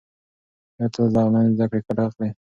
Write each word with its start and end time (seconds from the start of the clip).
آیا 0.77 0.87
ته 0.93 1.01
له 1.13 1.19
انلاین 1.25 1.49
زده 1.55 1.65
کړې 1.69 1.79
ګټه 1.87 2.03
اخلې؟ 2.07 2.27